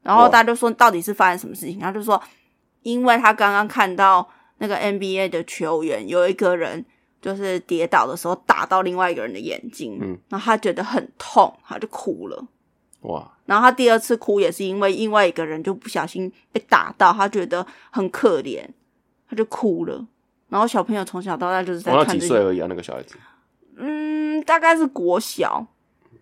[0.07, 1.81] 然后哇大家就说到底是发生什么事情？
[1.81, 2.23] 他就说
[2.83, 4.27] 因为他刚刚看到
[4.59, 6.85] 那个 NBA 的球员有一个人
[7.21, 12.47] 就是跌倒的时候打到另外一个人的眼睛，嗯，然后他觉得很痛，他就哭了。
[13.01, 18.65] 哇，然后他第二次哭也是因为另外一个人就不小心被打到，他觉得很可怜，
[19.29, 20.07] 他就哭了。
[20.49, 22.67] 然后小朋友从小到大就是在看这，几岁而已啊？
[22.69, 23.17] 那个小孩子
[23.77, 25.67] 嗯，大概是国小，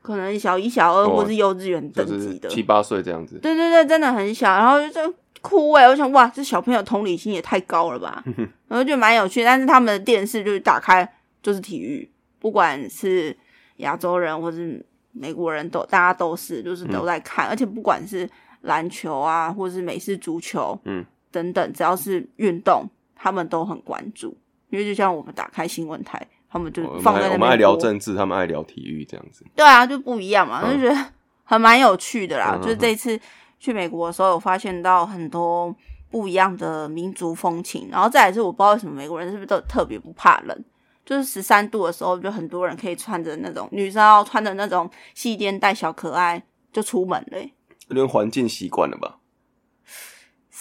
[0.04, 3.38] 可能小一、小二哦或是幼稚园等级的，是七八岁这样子。
[3.38, 8.22] 对对对，真的很小，然后就哭哎、我想哇，这小朋友同理心也太高了吧，
[8.68, 9.42] 然后就蛮有趣。
[9.42, 11.10] 但是他们的电视就是打开
[11.42, 12.06] 就是体育，
[12.38, 13.34] 不管是
[13.76, 18.28] 亚洲人或是美国人都大家都是就是都在看，而且不管是
[18.60, 22.86] 篮球啊，或是美式足球，嗯，等等，只要是运动，
[23.16, 24.36] 他们都很关注。
[24.68, 29.44] 因为就像我们打开新闻台，他们就放在那边我们爱聊政治，他们爱聊体育这样子。
[29.56, 31.06] 对啊，就不一样嘛，嗯就觉得
[31.42, 32.52] 还蛮有趣的啦。
[32.54, 33.18] 嗯就是这次
[33.58, 35.74] 去美国的时候，有发现到很多
[36.12, 40.64] 不一样的民族风情，然后再来是我不知道为什么美国人是不是都特别不怕冷。
[41.04, 46.40] 就是十三度的时候，就很多人可以穿着那种女生要穿着那种细肩带小可爱
[46.72, 47.52] 就出门嘞欸、
[47.88, 49.16] 有点环境习惯了吧？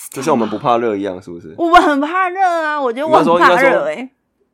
[0.09, 1.53] 就像我们不怕热一样，是不是？
[1.57, 4.09] 我们很怕热啊，我觉得我很怕热哎、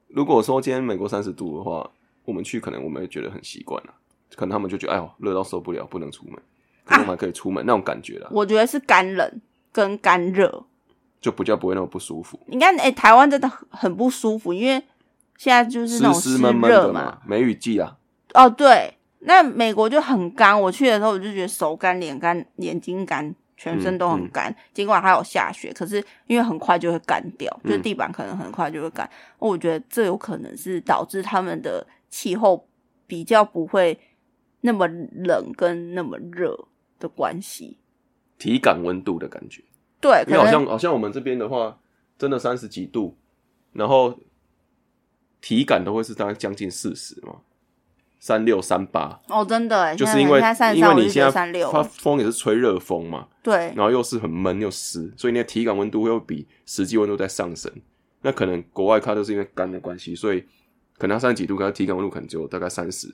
[0.10, 1.90] 如果说今天美国三十度的话，
[2.26, 3.94] 我们去可能我们会觉得很习惯了，
[4.36, 6.40] 可能他们就觉得哎呦热到受不了，不能出门，
[6.90, 9.42] 我们还可以出门、那种感觉了，我觉得是干冷
[9.72, 10.66] 跟干热，
[11.22, 14.84] 就比较不会那么不舒服，你看哎、台湾真的很很不舒服，因为
[15.38, 17.98] 现在就是那种湿湿闷闷热嘛，梅雨季啊，
[18.34, 20.60] 哦，对，那美国就很干。
[20.60, 24.56] 我去的时候，我就觉得手干、脸干、眼睛干，全身都很干。
[24.74, 29.08] 尽管还有下雪，可是因为很快就会干掉，就是地板可能很快就会干。
[29.38, 32.66] 我觉得这有可能是导致他们的气候
[33.06, 34.00] 比较不会
[34.62, 36.58] 那么冷跟那么热
[36.98, 37.78] 的关系。
[38.38, 39.62] 体感温度的感觉，
[40.00, 41.78] 对，因为好像好像我们这边的话，
[42.18, 43.18] 真的三十几度，
[43.74, 44.18] 然后
[45.42, 47.36] 体感都会是大概将近四十嘛。
[48.20, 50.42] 三六三八哦，真的，就是因为
[50.76, 57.72] 因为你现在三六，它风也是吹热风嘛，对，然后又是很闷又湿，所以你的体感温度会比实际温度在上升。
[58.22, 60.44] 那可能国外它都是因为干的关系，所以
[60.98, 63.08] 可能它三十几度，可能体感温度可能只有大概三十，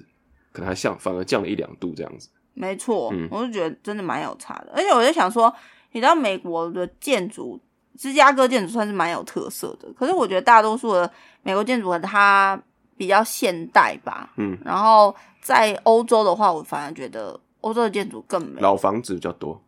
[0.52, 2.28] 可能还降反而降了一两度这样子。
[2.56, 4.72] 没错，我就觉得真的蛮有差的。
[4.76, 5.54] 而且我就想说，
[5.92, 7.62] 你知道美国的建筑，
[7.96, 11.12] 芝加哥建筑算是蛮有特色的，可是我觉得大多数的
[11.44, 12.60] 美国建筑它。
[12.98, 19.62] 比较现代吧，嗯，然后在欧洲的话，我反而觉得欧洲的建筑更美，老房子比较多，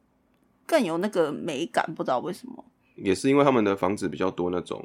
[0.65, 2.63] 更有那个美感，不知道为什么，
[2.95, 4.83] 也是因为他们的房子比较多，那种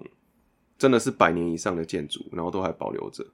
[0.76, 3.24] 真的是百年以上的建筑，然后都还保留着，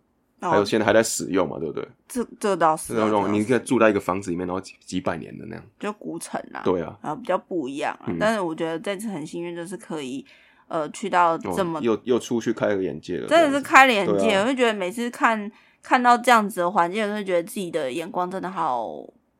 [0.40, 1.88] 还有现在还在使用嘛，对不对？
[2.07, 2.92] 这这倒是
[3.31, 10.27] 你可以住在一个房子里面，然后几几百年的那样，就古城啊，对啊，然后比较不一样，但是我觉得这次很幸运，就是可以。
[10.68, 14.37] 呃，去到这么又又出去开个眼界了，真的是开了眼界。
[14.37, 15.50] 我就觉得每次看
[15.83, 18.87] 看到这样子的环境，我就觉得自己的眼光真的好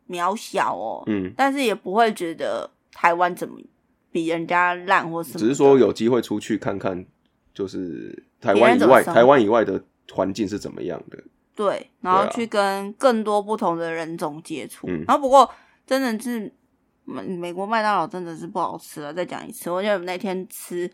[0.09, 1.05] 渺小哦。
[1.07, 3.61] 嗯，但是也不会觉得台湾怎么
[4.11, 5.39] 比人家烂或什么。
[5.39, 7.05] 只是说有机会出去看看，
[7.53, 11.23] 就是台湾以外台湾以外的环境是怎么样的。
[11.55, 14.87] 对，然后去跟更多不同的人种接触。
[15.07, 15.51] 然后不过
[15.87, 16.51] 真的是
[17.05, 19.13] 美美国麦当劳真的是不好吃了。
[19.13, 20.91] 再讲一次，我觉得那天吃。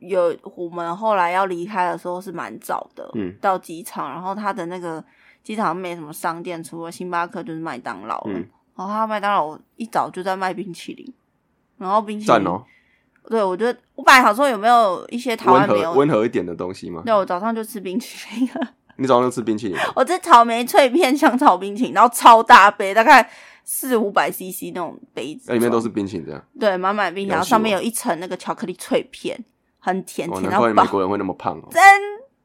[0.00, 5.02] 有我们后来要离开的时候是蛮早的，嗯，到机场，然后他的那个
[5.42, 8.32] 机场没什么商店，除了星巴克就是麦当劳了。
[8.76, 11.14] 然后他麦当劳一早就在卖冰淇淋，
[11.76, 12.64] 然后冰淇淋，哦。
[13.28, 17.02] 对，我觉得我本来想说有没有一些台湾没有温和一点的东西吗？
[17.04, 18.48] 对，我早上就吃冰淇淋。
[18.96, 19.76] 你早上就吃冰淇淋？
[19.94, 23.30] 我这草莓脆片香草冰淇淋，然后超大杯，大概
[23.62, 29.38] 四五百 CC 那种杯子，里面都是冰淇淋，这样对，满满冰淇淋，然后上面有一层那个巧克力脆片。
[29.80, 31.68] 很甜，甜到美国人会那么胖哦！
[31.72, 31.82] 真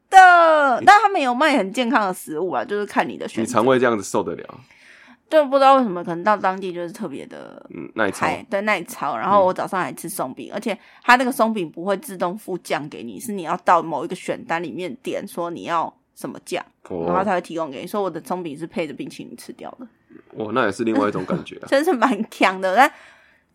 [0.10, 3.42] 的，但他们有卖很健康的食物啊，就是看你的选择。
[3.42, 4.60] 你肠胃这样子受得了？
[5.28, 9.18] 就不知道为什么，可能到当地就是特别的耐操，对耐操。
[9.18, 16.64] 然后我早上还吃松饼，而且它那个松饼不会自动附酱给你，是你要到某一个选单里面点说你要什么酱，
[17.08, 17.88] 然后才会提供给你。
[17.88, 19.88] 说我的松饼是配着冰淇淋吃掉的。
[20.38, 22.90] 哦，那也是另外一种感觉， 真是蛮强的，但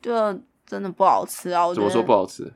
[0.03, 1.73] 就真的不好吃啊！
[1.73, 2.53] 怎么说不好吃？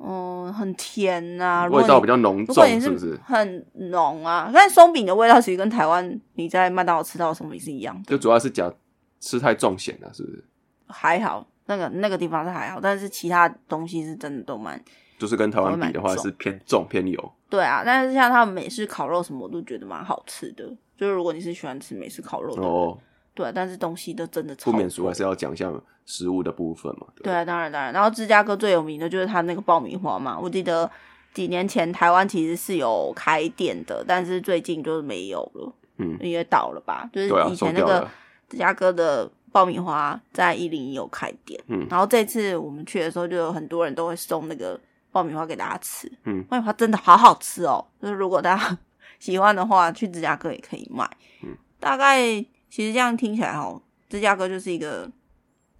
[0.00, 3.18] 嗯，很甜呐，味道比较浓重，是不是？
[3.24, 4.50] 很浓啊！
[4.54, 8.72] 但松饼的味道其实跟台湾你在麦当劳吃到的松饼是一样，就主要是讲
[9.20, 10.44] 吃太重咸了，是不是？
[10.86, 14.82] 还好，那个那个地方是还好，但是其他东西是真的都蛮，
[15.18, 17.32] 就是跟台湾比的话是偏重偏油。
[17.50, 20.64] 对啊，但是像他们美式烤肉什么，我都觉得蛮好吃的。
[20.96, 22.96] 就是如果你是喜欢吃美式烤肉的哦。
[23.34, 25.70] 对，但是东西都真的不免俗，还是要讲一下
[26.08, 27.06] 食物的部分嘛。
[27.22, 27.92] 对啊，当然当然。
[27.92, 30.38] 然后芝加哥最有名的就是它那个爆米花嘛。
[30.40, 30.90] 我记得
[31.34, 35.72] 几年前台湾其实是有开店的，但是最近就是没有了。
[35.98, 37.08] 嗯，因为倒了吧？
[37.12, 38.08] 就是以前那个
[38.48, 41.62] 芝加哥的爆米花在一零一有开店。
[41.66, 44.80] 嗯，然后这次我们去的时候，就有很多人都会送那个
[45.12, 46.10] 爆米花给大家吃。
[46.24, 47.84] 嗯，爆米花真的好好吃哦。
[48.00, 48.78] 就是如果大家
[49.20, 51.06] 喜欢的话，去芝加哥也可以买。
[51.44, 52.44] 嗯，大概。
[52.70, 55.10] 其实这样听起来，哦，芝加哥就是一个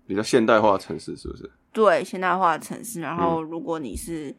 [0.09, 1.49] 比较现代化的城市，是不是？
[1.71, 3.03] 对，现代化的城市。
[3.03, 4.35] 然后，如果你是，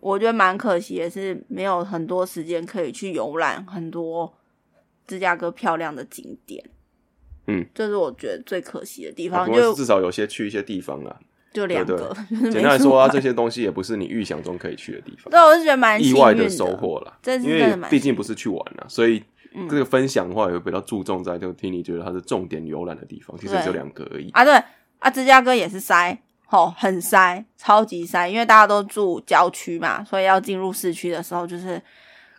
[0.00, 4.34] 我觉得蛮可惜也是，没有很多时间可以去游览很多
[5.06, 6.62] 芝加哥漂亮的景点。
[7.46, 9.46] 嗯，这是我觉得最可惜的地方。
[9.50, 11.16] 就至少有些去一些地方啊，
[11.52, 12.12] 就两个。
[12.50, 15.30] 简单来说啊，这些东西也不是你预想中可以去的地方。
[15.30, 19.22] 对，我是觉得蛮意外的收获了，因为毕竟不是去玩啊，所以。
[19.70, 24.44] 这个分享的话，有比较注重在就听你觉得它是重点游览的地方，其实就两个而已啊。
[24.44, 24.52] 对
[24.98, 31.80] 啊，芝加哥也是塞，吼，很塞，超级塞，因为大家都住郊区嘛，所以要进入市区的时候，就是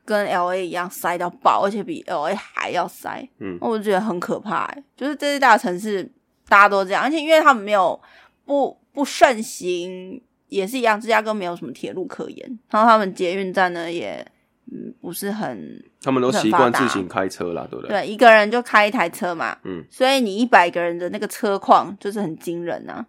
[0.04, 3.28] 跟 L A 一样塞到爆，而且比 L A 还要塞。
[3.40, 6.04] 嗯，我就觉得很可怕，就是这些大城市
[6.48, 8.00] 大家都这样，而且因为他们没有
[8.46, 14.26] 不不盛行，也是一样，芝加哥没有什么铁路可言，然后他们捷运站呢也。
[14.72, 18.02] 嗯，不是很，他们都习惯自行开车啦，对不对？
[18.02, 23.06] 对，一个人就开一台车嘛，嗯，所以你一百个人的那个车况就是很惊人啊，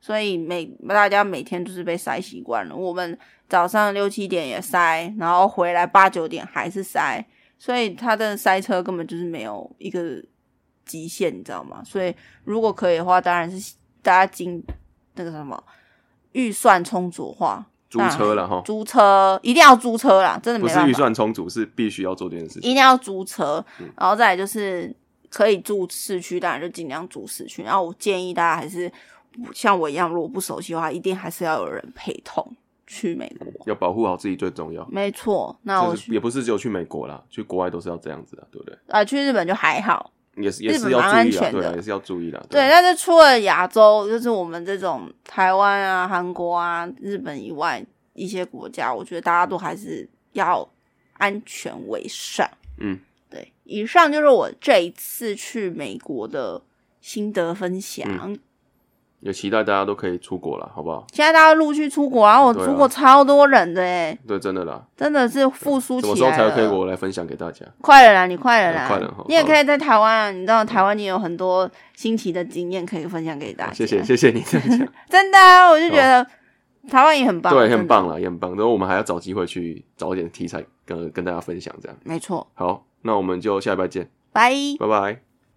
[0.00, 2.74] 所以每大家每天都是被塞习惯了。
[2.74, 3.16] 我们
[3.48, 7.24] 早上六七点也塞，然后回来八九点还是塞，
[7.56, 10.20] 所以他的塞车根本就是没有一个
[10.84, 11.82] 极限，你知道吗？
[11.84, 14.60] 所以如果可以的话，当然是大家经
[15.14, 15.62] 那个什么
[16.32, 17.64] 预算充足化，
[17.96, 22.70] 租车了哈，租车一定要租车啦，真的没办法，不是预算充足，是必须要做这件事情。
[22.70, 24.94] 一定要租车，嗯然后再来就是
[25.30, 27.62] 可以住市区，当然就尽量住市区。
[27.62, 28.90] 然后我建议大家还是
[29.52, 32.44] 像我一样，如果不熟悉的话，一定还是要有人陪同
[32.86, 33.46] 去美国。
[33.66, 34.86] 要保护好自己最重要。
[34.90, 38.76] 没错，那我就是也不是只有去美国啦，去国外都是要这样子的，对不对？
[38.88, 42.46] 啊去日本就还好，也是也日本是要注意啦，蛮安全的对啊，也是要注意的。
[42.50, 47.84] 对，但是除了亚洲，就是我们这种台湾啊、韩国啊、日本以外
[48.14, 50.68] 一些国家，我觉得大家都还是要
[51.14, 52.48] 安全为上。
[52.78, 52.98] 嗯，
[53.30, 56.60] 对，以上就是我这一次去美国的
[57.00, 58.06] 心得分享。
[58.22, 58.38] 嗯
[59.20, 61.06] 也期待大家都可以出国了，好不好？
[61.12, 66.72] 现在大家陆续出国，然后出国超多人的哎，对，真的啦，真的是复苏起什么时候来才可以了。
[66.74, 67.64] 我来分享给大家？
[67.80, 73.72] 快了啦，你快了啦，快了好你也可以在台湾啊，你知道台湾你有很多新奇的经验可以分享给大家。
[73.72, 76.24] 谢谢，谢谢你这样讲， 真的啊，我就觉得
[76.88, 78.52] 台湾也很棒，对，很棒，了，也很棒。
[78.52, 82.46] 然后我们还要找机会去找一点题材跟跟大家分享，这样没错。
[82.54, 82.84] 好。
[83.02, 84.52] 那我们就下礼拜见，拜。
[84.80, 85.25] 拜拜。